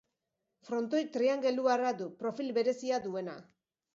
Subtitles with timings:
[0.69, 3.39] Frontoi triangeluarra du, profil berezia duena.